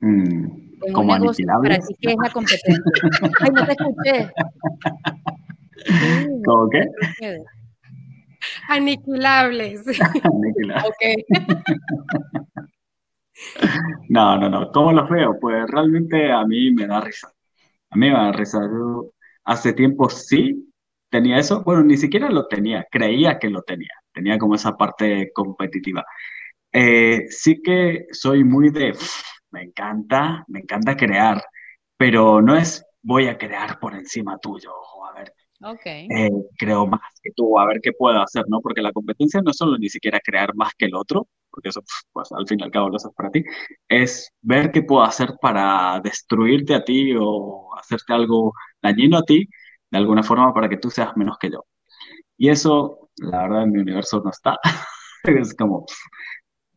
[0.00, 1.70] Mm, como aniquilable.
[1.70, 2.82] Para ti, ¿qué es la competencia?
[3.40, 4.30] Ay, no te escuché.
[6.44, 6.86] ¿Cómo qué?
[8.68, 9.82] Aniquilables.
[10.22, 11.24] Aniquilables.
[14.10, 14.70] No, no, no.
[14.70, 15.38] ¿Cómo los veo?
[15.40, 17.32] Pues realmente a mí me da risa.
[17.88, 18.60] A mí me da risa.
[18.60, 19.12] Yo
[19.44, 20.70] hace tiempo sí
[21.08, 21.62] tenía eso.
[21.64, 22.86] Bueno, ni siquiera lo tenía.
[22.90, 23.92] Creía que lo tenía.
[24.12, 26.04] Tenía como esa parte competitiva.
[26.72, 28.92] Eh, sí que soy muy de,
[29.50, 31.42] me encanta, me encanta crear,
[31.96, 35.32] pero no es voy a crear por encima tuyo, o a ver,
[35.62, 36.06] okay.
[36.10, 38.60] Eh, creo más que tú, a ver qué puedo hacer, ¿no?
[38.60, 41.82] Porque la competencia no es solo ni siquiera crear más que el otro, porque eso,
[42.12, 43.44] pues al fin y al cabo lo haces para ti,
[43.88, 49.48] es ver qué puedo hacer para destruirte a ti o hacerte algo dañino a ti,
[49.90, 51.64] de alguna forma, para que tú seas menos que yo.
[52.36, 54.58] Y eso, la verdad, en mi universo no está.
[55.24, 55.86] es como,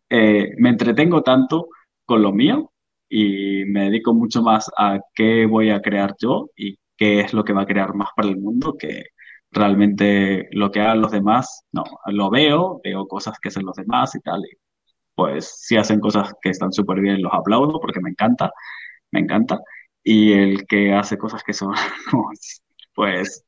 [0.09, 1.67] eh, me entretengo tanto
[2.05, 2.71] con lo mío
[3.09, 7.43] y me dedico mucho más a qué voy a crear yo y qué es lo
[7.43, 9.05] que va a crear más para el mundo que
[9.51, 11.63] realmente lo que hagan los demás.
[11.71, 14.41] No, lo veo, veo cosas que hacen los demás y tal.
[14.41, 14.57] Y
[15.15, 18.51] pues si hacen cosas que están súper bien, los aplaudo porque me encanta,
[19.11, 19.59] me encanta.
[20.03, 21.73] Y el que hace cosas que son,
[22.95, 23.45] pues,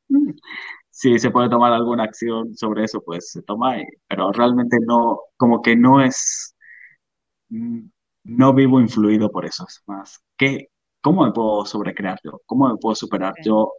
[0.90, 3.76] si se puede tomar alguna acción sobre eso, pues se toma,
[4.08, 6.54] pero realmente no, como que no es
[8.26, 9.64] no vivo influido por eso.
[9.68, 10.68] Es más, ¿qué,
[11.00, 12.42] ¿cómo me puedo sobrecrear yo?
[12.46, 13.72] ¿Cómo me puedo superar yo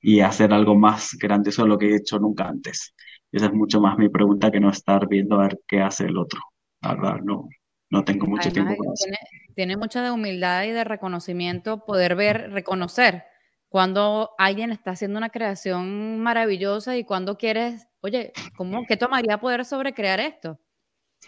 [0.00, 2.94] y hacer algo más grandioso de lo que he hecho nunca antes?
[3.32, 6.16] Esa es mucho más mi pregunta que no estar viendo a ver qué hace el
[6.16, 6.40] otro.
[6.82, 7.48] La verdad, no,
[7.90, 9.06] no tengo mucho tiempo para eso.
[9.54, 13.24] Tiene, mucha de humildad y de reconocimiento poder ver, reconocer
[13.68, 19.64] cuando alguien está haciendo una creación maravillosa y cuando quieres, oye, ¿cómo, ¿qué tomaría poder
[19.64, 20.58] sobrecrear esto?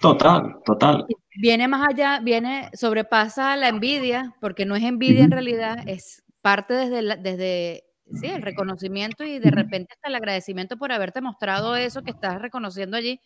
[0.01, 1.07] Total, total.
[1.35, 6.75] Viene más allá, viene, sobrepasa la envidia, porque no es envidia en realidad, es parte
[6.75, 7.85] desde, desde
[8.21, 12.40] sí, el reconocimiento y de repente hasta el agradecimiento por haberte mostrado eso que estás
[12.42, 13.21] reconociendo allí.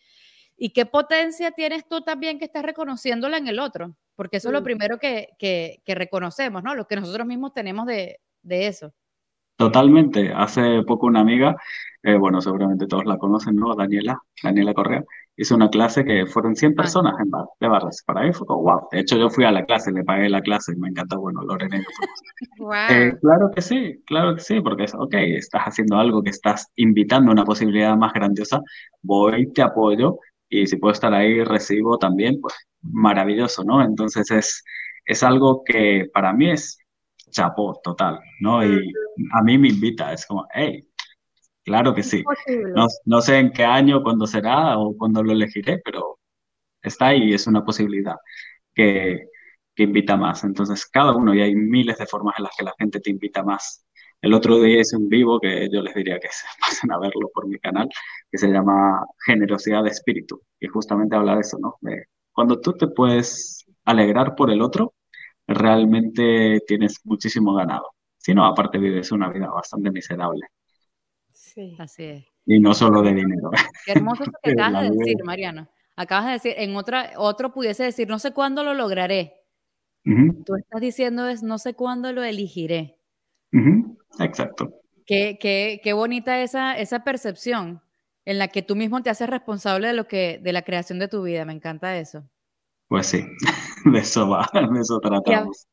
[0.57, 3.95] ¿Y qué potencia tienes tú también que estás reconociéndola en el otro?
[4.15, 6.75] Porque eso es lo primero que, que, que reconocemos, ¿no?
[6.75, 8.93] Lo que nosotros mismos tenemos de, de eso.
[9.57, 10.31] Totalmente.
[10.33, 11.57] Hace poco una amiga,
[12.03, 13.75] eh, bueno, seguramente todos la conocen, ¿no?
[13.75, 15.03] Daniela, Daniela Correa,
[15.35, 16.75] hizo una clase que fueron 100 ah.
[16.81, 18.03] personas en bar, de barras.
[18.05, 18.87] Para mí fue como, wow.
[18.91, 21.41] De hecho, yo fui a la clase, le pagué la clase y me encanta, bueno,
[21.41, 21.77] Lorena
[22.59, 22.71] wow.
[22.89, 26.71] eh, claro que sí, claro que sí, porque es, ok, estás haciendo algo que estás
[26.75, 28.61] invitando a una posibilidad más grandiosa,
[29.01, 33.83] voy, te apoyo y si puedo estar ahí, recibo también, pues maravilloso, ¿no?
[33.83, 34.63] Entonces es,
[35.05, 36.79] es algo que para mí es
[37.29, 38.65] chapó total, ¿no?
[38.65, 38.93] Y
[39.33, 40.87] a mí me invita, es como, hey,
[41.67, 42.23] Claro que sí.
[42.75, 46.17] No, no, sé en qué año, cuándo será o cuándo lo elegiré, pero
[46.81, 48.15] está ahí, es una posibilidad
[48.73, 49.27] que,
[49.75, 50.45] que invita más.
[50.45, 53.43] Entonces, cada uno, y hay miles de formas en las que la gente te invita
[53.43, 53.85] más.
[54.21, 57.29] El otro día es un vivo que yo les diría que se pasen a verlo
[57.33, 57.89] por mi canal,
[58.31, 61.75] que se llama Generosidad de Espíritu, y justamente habla de eso, ¿no?
[61.81, 64.93] De cuando tú te puedes alegrar por el otro,
[65.47, 67.93] realmente tienes muchísimo ganado.
[68.17, 70.47] Si no, aparte vives una vida bastante miserable.
[71.31, 71.75] Sí.
[71.79, 72.25] Así es.
[72.45, 73.49] Y no solo de dinero.
[73.85, 75.67] Qué hermoso lo que acabas de decir, Mariano.
[75.95, 79.33] Acabas de decir, en otra, otro pudiese decir, no sé cuándo lo lograré.
[80.45, 82.97] Tú estás diciendo es, no sé cuándo lo elegiré.
[84.19, 84.73] Exacto.
[85.05, 87.81] Qué, qué, qué, bonita esa, esa percepción
[88.23, 91.09] en la que tú mismo te haces responsable de lo que, de la creación de
[91.09, 91.43] tu vida.
[91.43, 92.23] Me encanta eso.
[92.87, 93.25] Pues sí,
[93.85, 95.67] de eso va, de eso tratamos.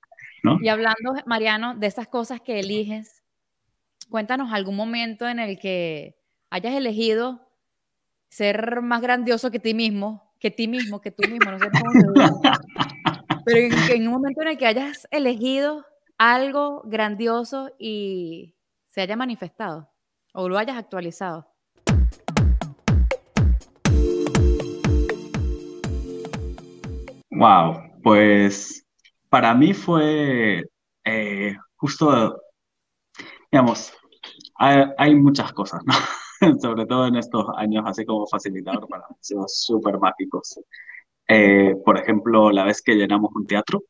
[0.60, 3.22] y hablando, Mariano, de esas cosas que eliges,
[4.08, 6.16] cuéntanos algún momento en el que
[6.50, 7.40] hayas elegido
[8.28, 12.14] ser más grandioso que ti mismo, que ti mismo, que tú mismo, no sé cómo
[13.44, 15.84] Pero en, un momento en el que hayas elegido
[16.18, 18.54] algo grandioso y
[18.88, 19.90] se haya manifestado
[20.32, 21.53] o lo hayas actualizado.
[27.36, 28.84] Wow, pues
[29.28, 30.64] para mí fue
[31.04, 32.40] eh, justo
[33.54, 33.92] digamos,
[34.56, 35.92] hay, muchas cosas, ¿no?
[36.60, 40.58] Sobre todo en estos años, así como facilitador, para mí, son súper mágicos.
[41.28, 43.84] Eh, por ejemplo, la vez que llenamos un teatro,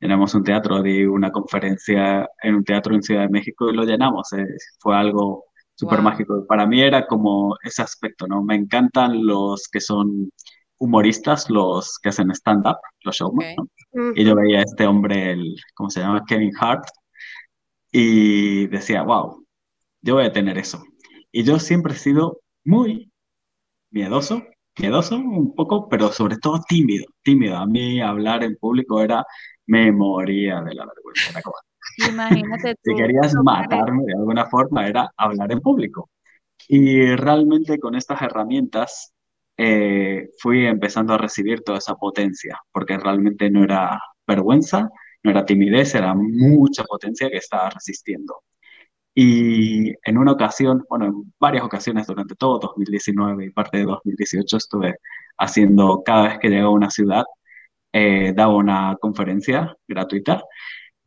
[0.00, 3.84] llenamos un teatro, di una conferencia en un teatro en Ciudad de México y lo
[3.84, 4.32] llenamos.
[4.32, 4.46] Eh,
[4.80, 6.46] fue algo súper mágico.
[6.46, 8.42] Para mí era como ese aspecto, ¿no?
[8.42, 10.30] Me encantan los que son
[10.78, 14.12] humoristas, los que hacen stand-up, los showman, ¿no?
[14.14, 16.24] Y yo veía a este hombre, el, ¿cómo se llama?
[16.26, 16.84] Kevin Hart,
[17.90, 19.44] y decía, wow,
[20.02, 20.82] yo voy a tener eso.
[21.32, 23.10] Y yo siempre he sido muy
[23.90, 24.42] miedoso
[24.78, 27.56] miedoso un poco, pero sobre todo tímido, tímido.
[27.56, 29.24] A mí hablar en público era,
[29.66, 31.30] me moría de la vergüenza.
[31.30, 31.56] Era como,
[32.08, 32.90] Imagínate tú.
[32.90, 36.10] si querías matarme de alguna forma era hablar en público.
[36.68, 39.14] Y realmente con estas herramientas
[39.56, 44.90] eh, fui empezando a recibir toda esa potencia, porque realmente no era vergüenza,
[45.22, 48.42] no era timidez, era mucha potencia que estaba resistiendo.
[49.14, 54.56] Y en una ocasión, bueno, en varias ocasiones durante todo 2019 y parte de 2018
[54.58, 54.96] estuve
[55.38, 57.24] haciendo, cada vez que llegaba a una ciudad,
[57.92, 60.42] eh, daba una conferencia gratuita,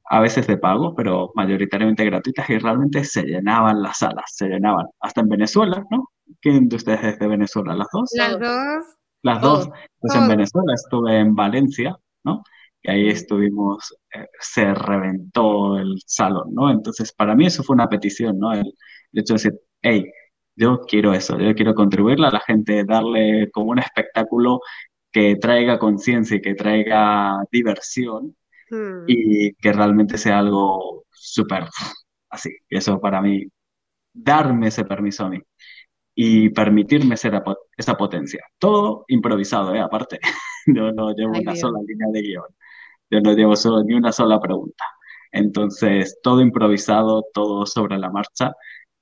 [0.10, 4.88] a veces de pago, pero mayoritariamente gratuitas y realmente se llenaban las salas, se llenaban.
[5.00, 6.10] Hasta en Venezuela, ¿no?
[6.42, 7.76] ¿Quién de ustedes es de Venezuela?
[7.76, 8.10] ¿Las dos?
[8.12, 8.86] Las dos.
[9.24, 9.70] Las dos.
[10.00, 10.28] Pues en Todos.
[10.28, 12.44] Venezuela estuve en Valencia, ¿no?
[12.82, 16.72] Y ahí estuvimos, eh, se reventó el salón, ¿no?
[16.72, 18.54] Entonces, para mí eso fue una petición, ¿no?
[18.54, 18.60] El,
[19.12, 20.06] el hecho de decir, hey,
[20.56, 24.62] yo quiero eso, yo quiero contribuirle a la gente, darle como un espectáculo
[25.12, 28.36] que traiga conciencia y que traiga diversión
[28.70, 29.06] Hmm.
[29.08, 31.66] y que realmente sea algo súper
[32.30, 32.52] así.
[32.70, 33.46] Y eso para mí,
[34.14, 35.40] darme ese permiso a mí
[36.22, 37.42] y permitirme ser
[37.78, 38.44] esa potencia.
[38.58, 39.80] Todo improvisado, ¿eh?
[39.80, 40.20] Aparte,
[40.66, 42.46] yo no llevo Ay, una sola línea de guion,
[43.10, 44.84] yo no llevo solo, ni una sola pregunta.
[45.32, 48.52] Entonces, todo improvisado, todo sobre la marcha,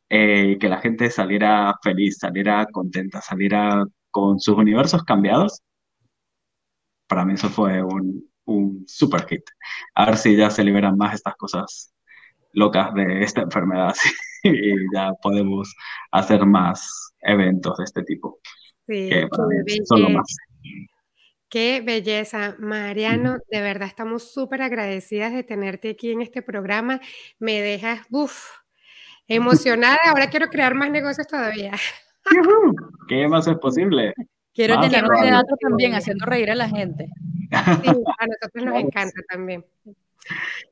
[0.10, 5.62] eh, que la gente saliera feliz, saliera contenta, saliera con sus universos cambiados,
[7.08, 9.44] para mí eso fue un, un super hit.
[9.96, 11.94] A ver si ya se liberan más estas cosas
[12.54, 13.96] locas de esta enfermedad
[14.44, 15.76] y ya podemos
[16.12, 18.40] hacer más eventos de este tipo,
[18.88, 20.36] Sí, que para mí qué son lo más.
[21.50, 27.00] Qué belleza, Mariano, de verdad estamos súper agradecidas de tenerte aquí en este programa.
[27.40, 28.50] Me dejas, uff,
[29.28, 29.98] emocionada.
[30.10, 31.72] Ahora quiero crear más negocios todavía.
[33.08, 34.14] ¿Qué más es posible?
[34.54, 37.06] Quiero Más tener un teatro también, haciendo reír a la gente.
[37.52, 39.64] Sí, a nosotros nos encanta también.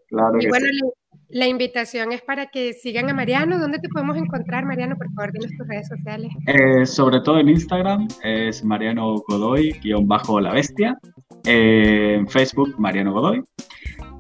[0.08, 0.82] Claro Y que bueno, sí.
[1.30, 3.60] La, invitación es para que sigan a Mariano.
[3.60, 4.96] ¿Dónde te podemos encontrar, Mariano?
[4.98, 6.32] Por favor, dinos tus redes sociales.
[6.48, 10.98] Eh, sobre todo en Instagram es Mariano Godoy, guion bajo la bestia.
[11.46, 13.44] Eh, en Facebook, Mariano Godoy.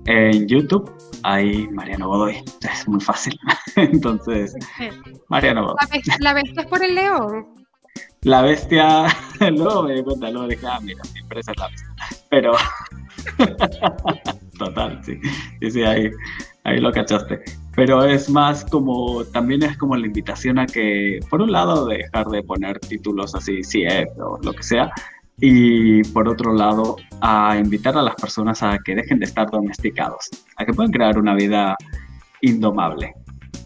[0.06, 0.92] En YouTube,
[1.24, 2.36] hay Mariano Godoy.
[2.72, 3.38] Es muy fácil.
[3.76, 4.56] Entonces,
[5.30, 5.78] Mariano Godoy.
[5.82, 7.46] La, bes- la bestia es por el león.
[8.22, 9.06] La bestia,
[9.40, 11.96] luego me di cuenta, luego dije, ah, mira, mi empresa es la bestia.
[12.30, 12.54] Pero,
[14.58, 15.20] total, sí,
[15.62, 16.10] sí, sí, ahí,
[16.66, 17.42] ahí lo cachaste.
[17.76, 22.28] Pero es más como, también es como la invitación a que, por un lado, dejar
[22.28, 24.92] de poner títulos así, CF o lo que sea,
[25.40, 30.30] y por otro lado, a invitar a las personas a que dejen de estar domesticados,
[30.58, 31.76] a que puedan crear una vida
[32.42, 33.14] indomable,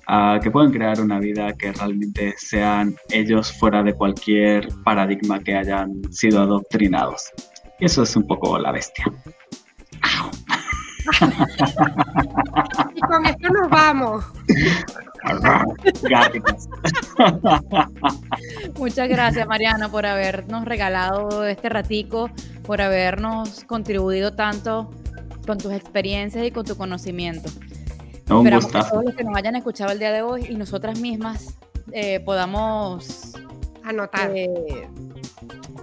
[0.07, 5.55] a que puedan crear una vida que realmente sean ellos fuera de cualquier paradigma que
[5.55, 7.29] hayan sido adoctrinados.
[7.79, 9.05] Y eso es un poco la bestia.
[13.10, 14.24] Con esto nos vamos.
[18.78, 22.30] Muchas gracias, Mariano, por habernos regalado este ratico,
[22.63, 24.89] por habernos contribuido tanto
[25.45, 27.50] con tus experiencias y con tu conocimiento.
[28.30, 28.89] Un Esperamos que gustazo.
[28.91, 31.58] todos los que nos hayan escuchado el día de hoy y nosotras mismas
[31.91, 33.34] eh, podamos
[33.84, 34.32] Anotar.
[34.36, 34.88] eh,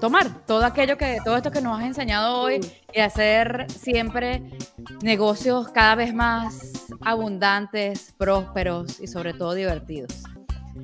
[0.01, 2.61] tomar todo aquello que, todo esto que nos has enseñado hoy
[2.95, 4.43] y hacer siempre
[5.03, 10.23] negocios cada vez más abundantes, prósperos y sobre todo divertidos.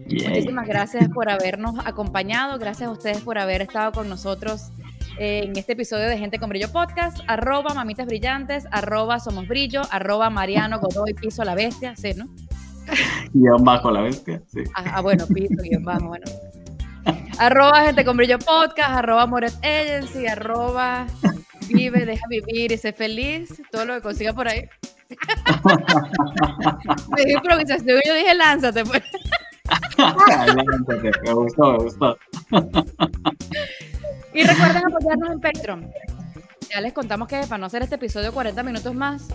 [0.08, 0.28] Yay.
[0.28, 4.70] Muchísimas gracias por habernos acompañado, gracias a ustedes por haber estado con nosotros
[5.18, 10.30] en este episodio de Gente con Brillo Podcast, arroba mamitas brillantes, arroba somos brillo, arroba
[10.30, 12.28] Mariano Godoy Piso la Bestia, sí, ¿no?
[13.32, 14.42] Guión bajo la bestia.
[14.48, 14.60] Sí.
[14.74, 16.24] Ah, ah, bueno, piso, guion bajo, bueno.
[17.38, 21.06] Arroba gente con brillo podcast, arroba Moret Agency, arroba
[21.68, 24.68] vive, deja vivir y sé feliz, todo lo que consiga por ahí.
[27.16, 29.02] Me dio improvisación y yo dije, lánzate, pues.
[29.96, 32.18] Lánzate, me gustó, me gustó.
[34.34, 35.90] Y recuerden apoyarnos en Patreon.
[36.70, 39.28] Ya les contamos que para no hacer este episodio 40 minutos más,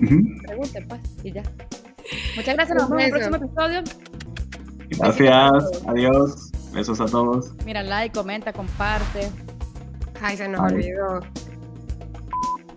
[0.00, 0.22] Ujú.
[0.46, 1.42] pregunten pues, y ya.
[2.36, 3.82] Muchas gracias, nos vemos en el próximo episodio.
[4.90, 6.45] Gracias, adiós.
[6.76, 7.52] Besos a todos.
[7.64, 9.30] Mira, like, comenta, comparte.
[10.20, 10.74] Ay, se nos Ay.
[10.74, 11.20] olvidó.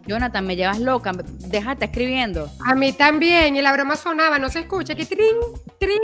[0.08, 1.12] Jonathan, me llevas loca,
[1.50, 2.50] déjate escribiendo.
[2.66, 3.58] A mí también.
[3.58, 4.96] Y la broma sonaba, no se escucha.
[4.96, 5.36] Que trin,
[5.78, 6.00] trin.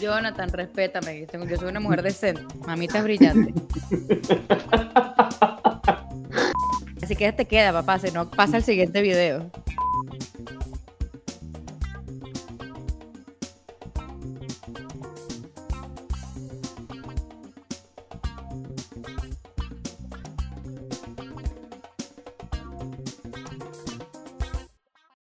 [0.00, 3.52] Jonathan, respétame, yo soy una mujer decente, mamita es brillante.
[7.02, 9.50] Así que te queda, papá, si no pasa el siguiente video.